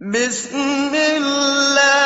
[0.00, 2.03] بسم الله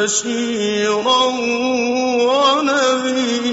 [0.00, 1.24] بشيرا
[2.30, 3.52] ونذيرا.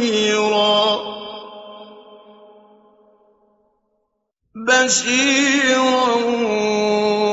[4.56, 6.16] بشيرا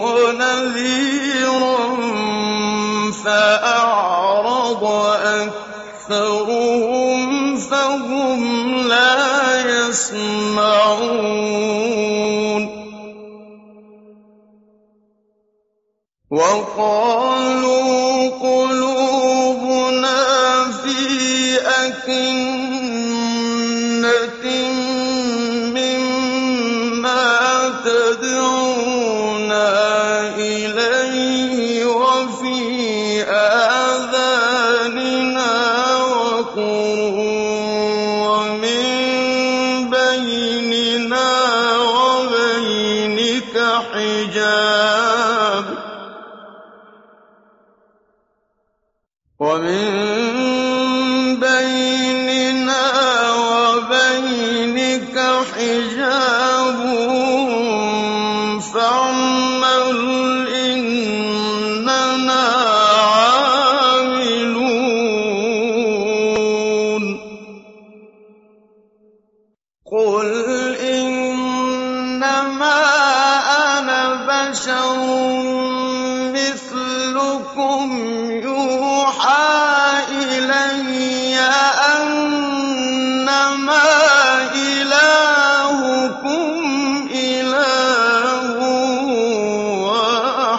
[0.07, 1.79] ونذيرا
[3.25, 4.85] فأعرض
[6.11, 8.41] أكثرهم فهم
[8.89, 11.25] لا يسمعون.
[16.31, 17.84] وقالوا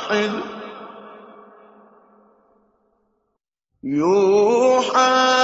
[0.09, 0.31] واحد.
[3.83, 5.34] يوحى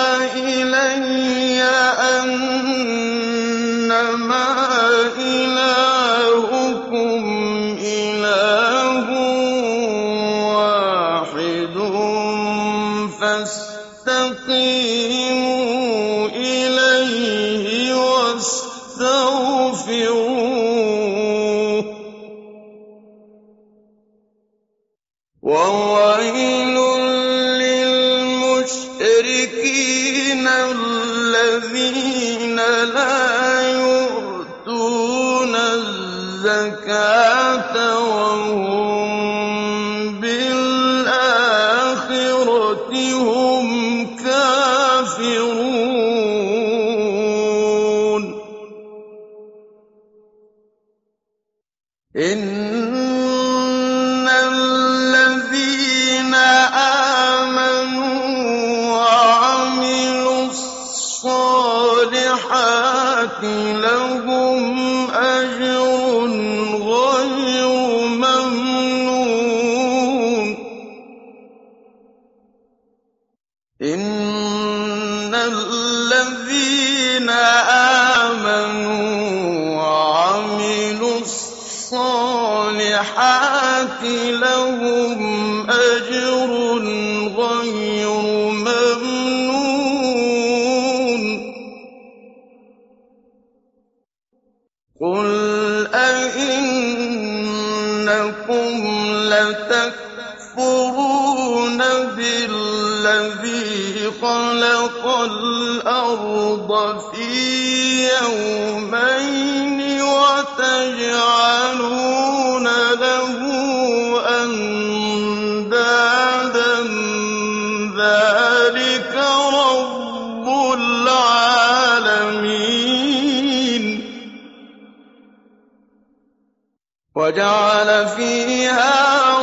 [127.31, 128.93] وجعل فيها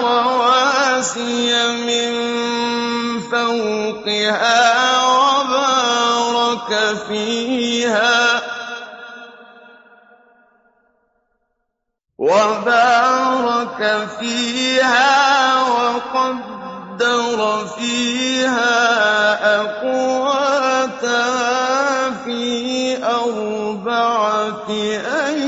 [0.00, 2.12] رواسي من
[3.20, 4.60] فوقها
[5.08, 6.72] وبارك
[7.08, 8.42] فيها.
[12.18, 13.80] وبارك
[14.20, 17.40] فيها وقدر
[17.78, 18.76] فيها
[19.60, 20.90] أقواتها
[22.24, 22.44] في
[23.04, 25.47] أربعة أيام.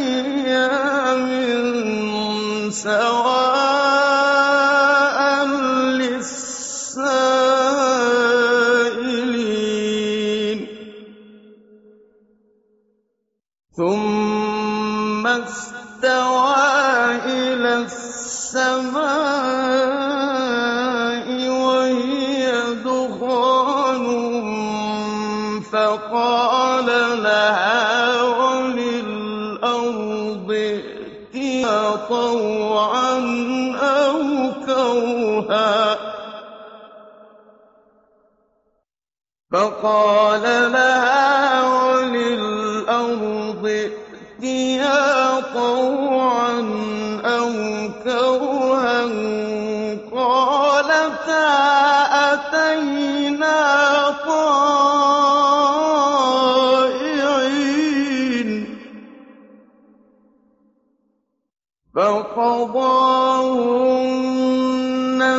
[62.01, 62.81] فقضاهن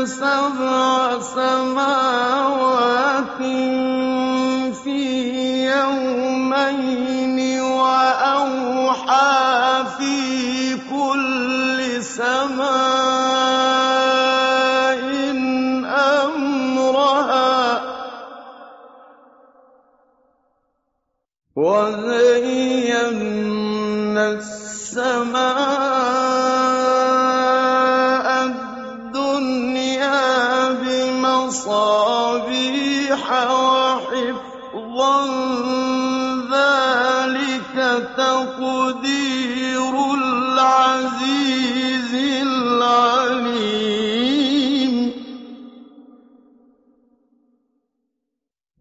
[0.05, 2.21] سبع سماوات
[4.83, 5.01] في
[5.65, 9.33] يومين وأوحى
[9.97, 10.17] في
[10.85, 12.61] كل سماء
[16.25, 17.81] أمرها.
[21.55, 23.17] وزين
[24.17, 25.90] السماء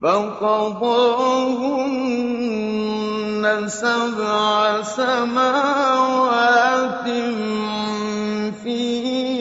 [0.03, 1.69] فقضاهن
[3.69, 5.85] سبع سماوات
[8.65, 8.81] في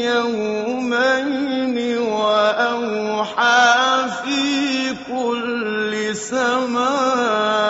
[0.05, 3.69] يومين وأوحى
[4.23, 4.43] في
[5.07, 7.69] كل سماء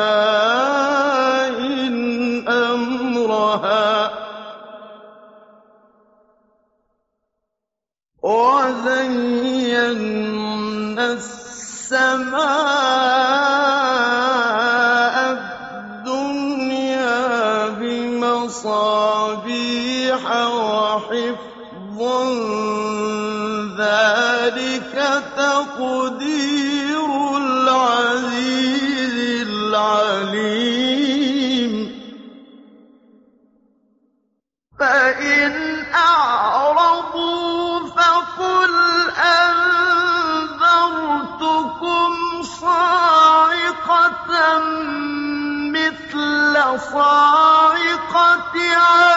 [46.89, 49.08] الصاعقة عن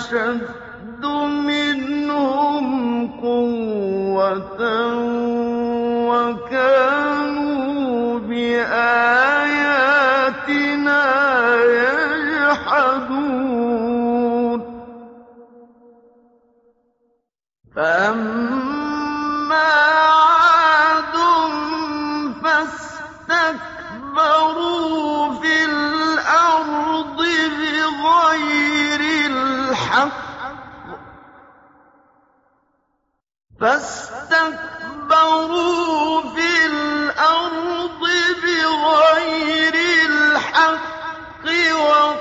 [0.00, 0.40] 是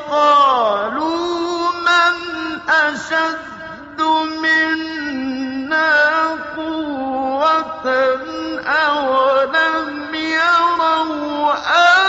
[0.10, 2.16] وَقَالُوا مَنْ
[2.70, 4.00] أَشَدُّ
[4.44, 5.96] مِنَّا
[6.58, 7.88] قُوَّةً
[8.68, 12.09] أَوَلَمْ يَرَوْا أَنَّ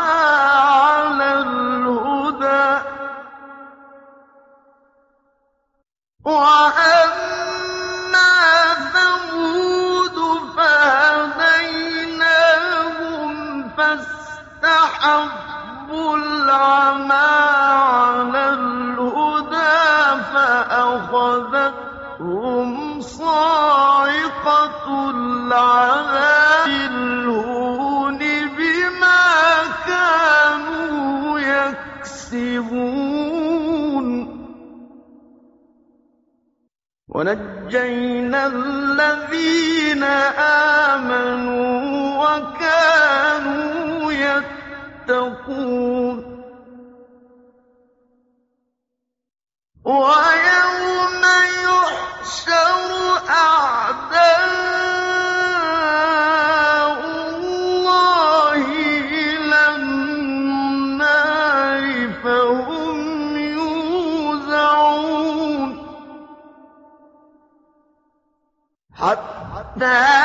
[25.51, 28.19] العذاب الهون
[28.57, 29.23] بما
[29.87, 32.87] كانوا يكسبون.
[37.09, 40.03] ونجينا الذين
[40.93, 41.67] آمنوا
[42.23, 44.11] وكانوا
[45.07, 46.17] يتقون.
[69.81, 70.20] that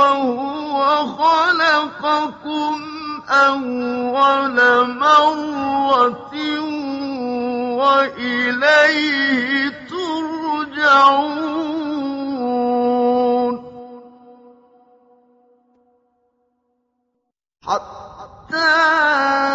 [0.00, 2.74] وهو خلقكم
[3.30, 4.58] أول
[4.94, 6.34] مرة
[7.80, 11.40] وإليه ترجعون.
[17.64, 19.49] حتى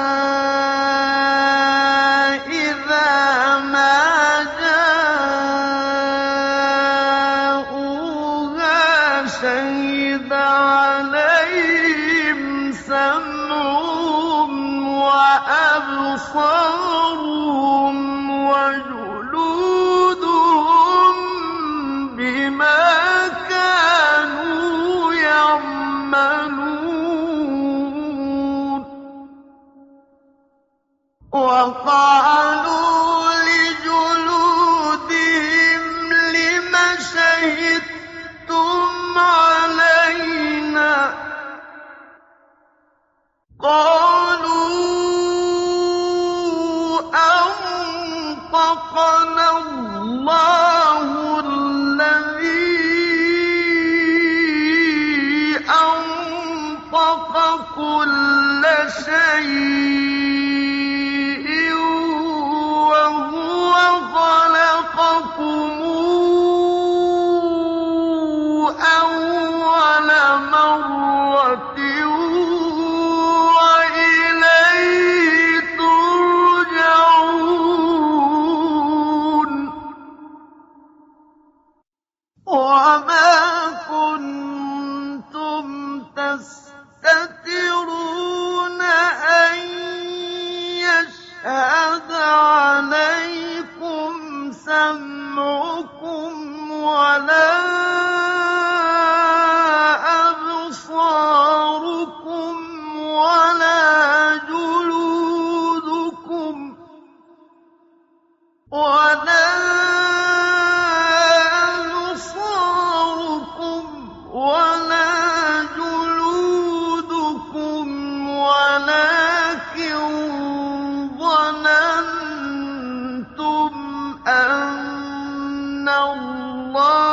[125.89, 127.04] الله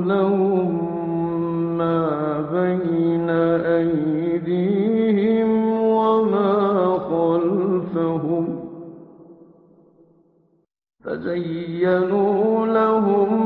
[0.00, 0.70] لَهُم
[1.78, 2.06] مَّا
[2.52, 3.30] بَيْنَ
[3.78, 6.52] أَيْدِيهِمْ وَمَا
[7.10, 8.46] خَلْفَهُمْ
[11.04, 13.43] فَزَيَّنُوا لَهُم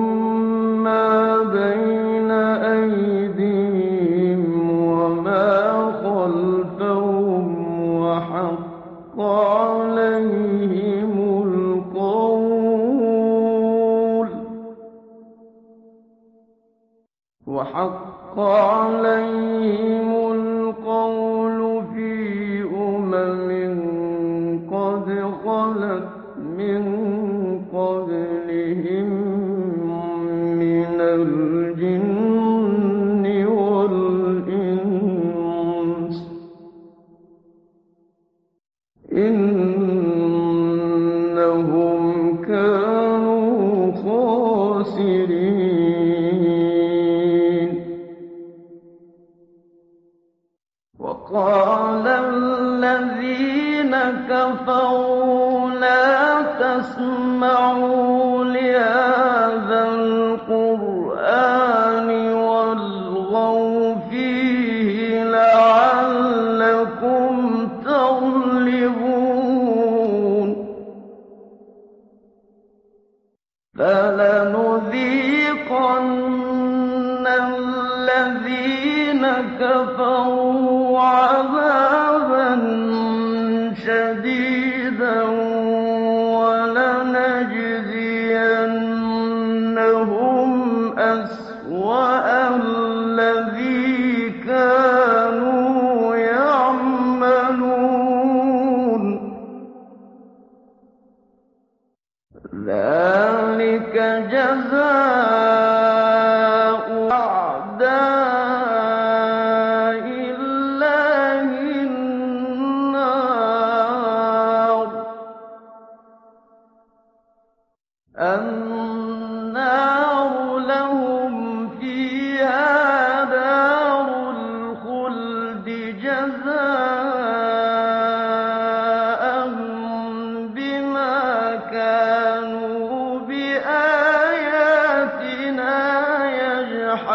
[17.74, 19.27] حق عليه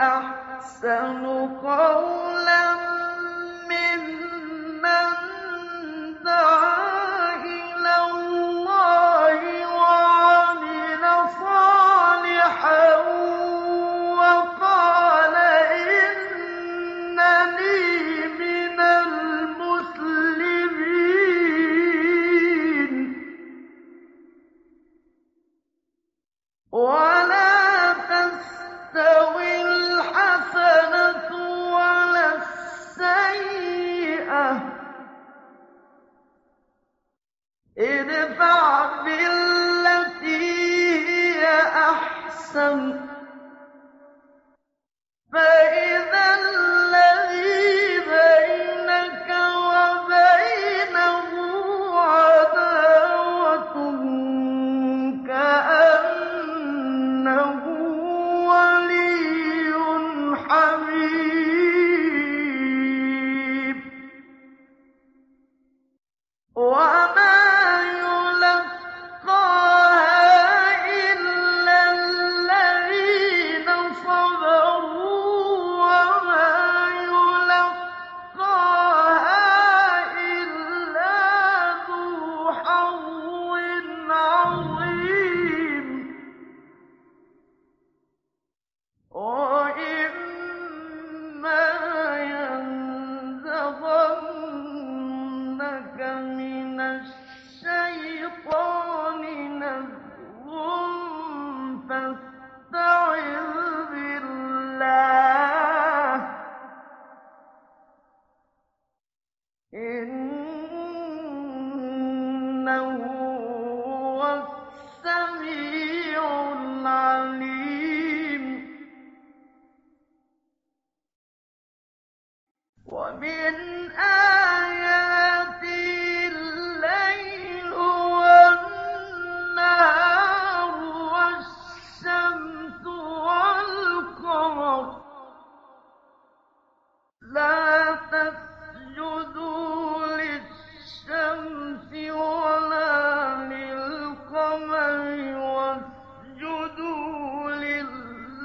[0.00, 1.24] أَحْسَنُ
[1.62, 2.63] قَوْلًا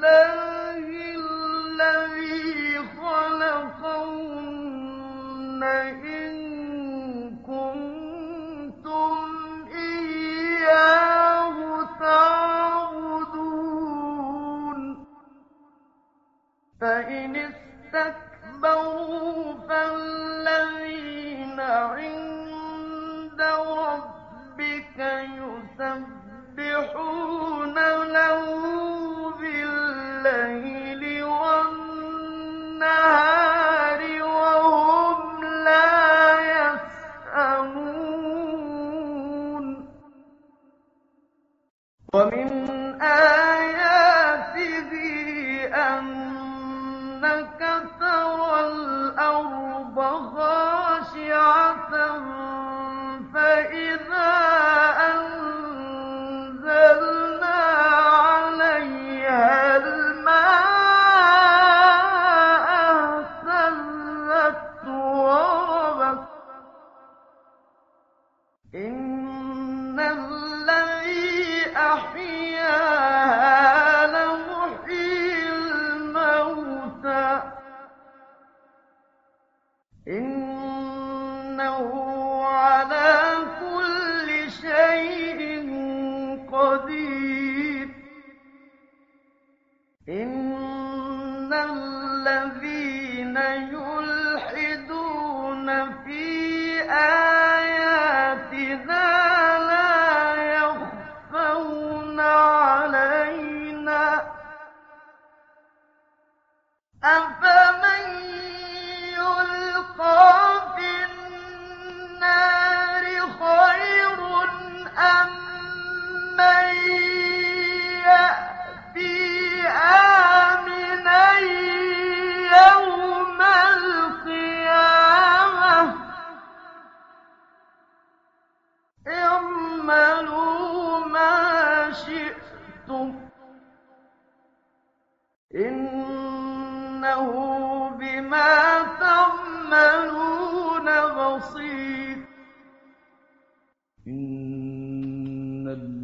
[0.00, 0.29] love.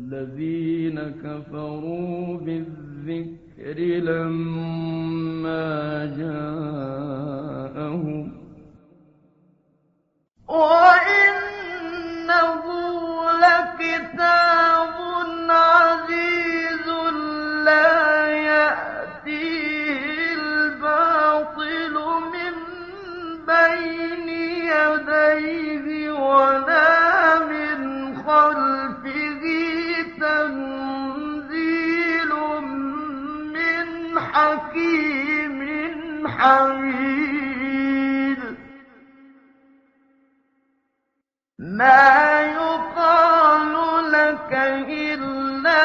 [0.06, 3.78] الذين كفروا بالذكر
[4.10, 5.66] لما
[6.18, 6.95] جاءوا
[36.38, 37.76] حميد
[41.58, 43.72] ما يقال
[44.12, 44.52] لك
[44.88, 45.84] إلا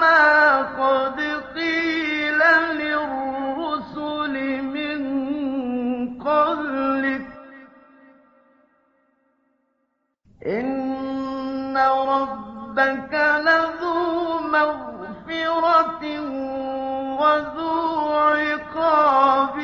[0.00, 1.20] ما قد
[1.54, 2.40] قيل
[2.80, 5.00] للرسل من
[6.20, 7.26] قبلك.
[10.46, 13.14] إن ربك
[13.46, 16.02] لذو مغفرة
[17.20, 19.61] وذو عقاب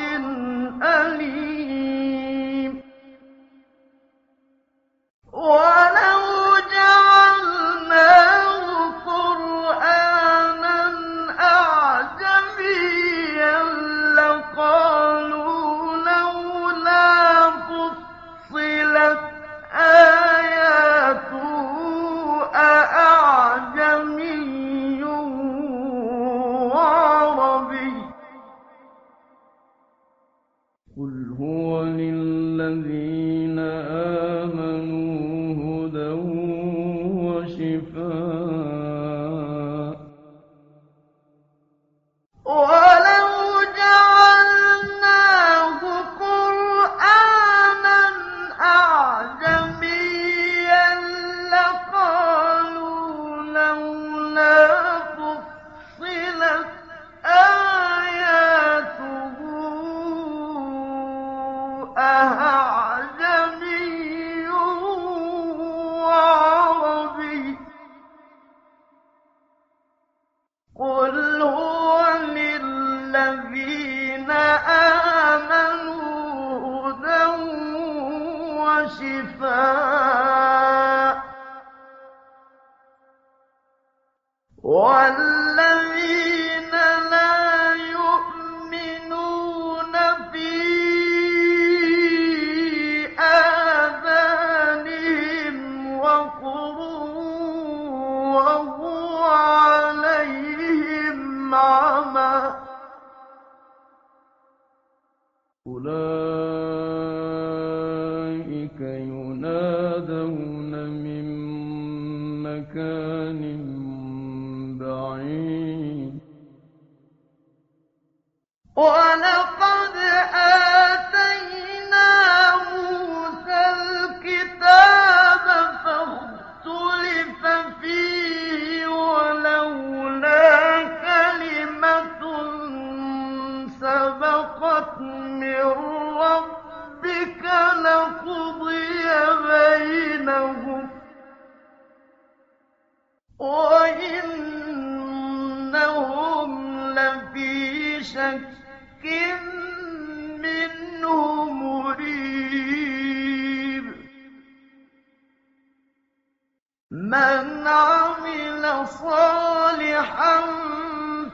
[156.91, 160.41] من عمل صالحا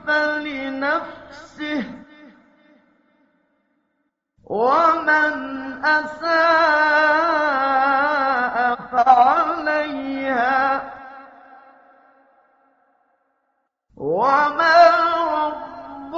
[0.07, 1.83] فلنفسه
[4.43, 5.33] ومن
[5.85, 6.25] أساء
[8.91, 10.93] فعليها
[13.97, 14.94] وما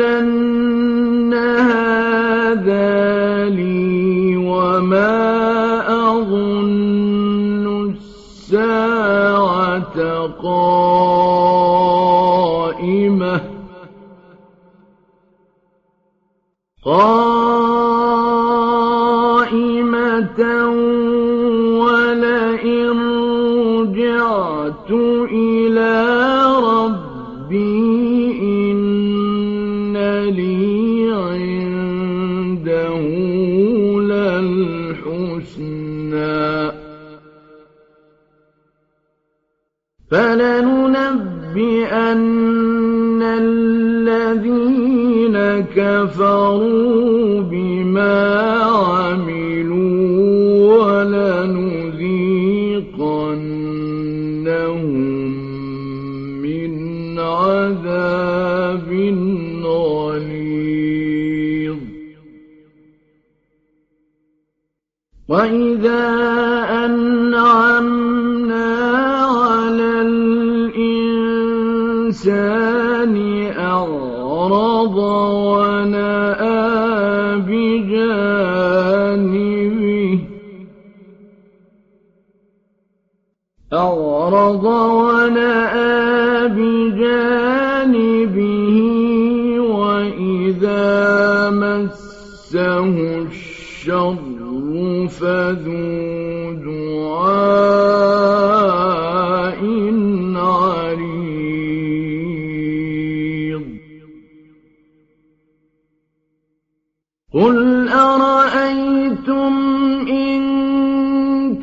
[0.00, 2.90] ليقولن هذا
[3.48, 5.20] لي وما
[6.10, 8.89] أظن الساعة
[10.42, 11.80] قائمة.
[16.84, 18.00] قائمة
[93.80, 98.00] الشر فذو دعاء
[100.36, 101.30] عريض.
[107.34, 109.54] قل أرأيتم
[110.08, 110.42] إن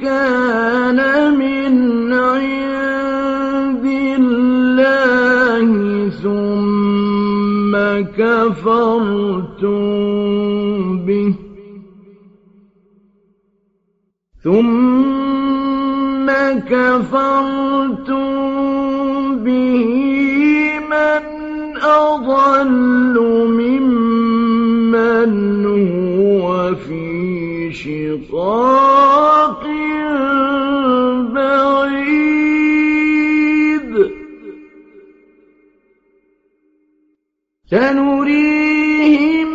[0.01, 0.99] كان
[1.37, 1.73] من
[2.13, 3.85] عند
[4.19, 5.67] الله
[6.09, 7.73] ثم
[8.17, 9.96] كفرتم
[14.47, 16.27] ثم
[16.71, 18.23] كفرتم
[19.43, 19.85] به
[20.91, 21.23] من
[21.83, 23.15] أضل
[23.59, 25.33] ممن
[25.65, 29.63] هو في شقاق
[31.33, 32.07] بعيد.
[37.71, 39.49] سنريهم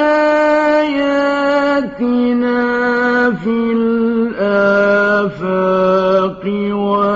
[0.00, 0.92] آياتنا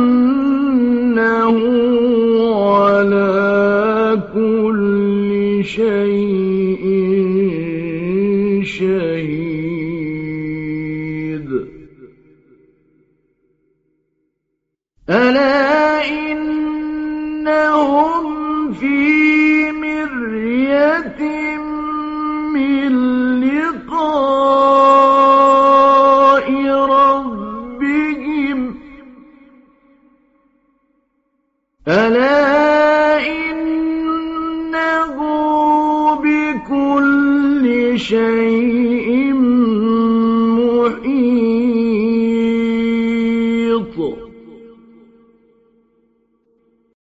[2.64, 6.84] على كل شيء
[38.10, 38.79] شيء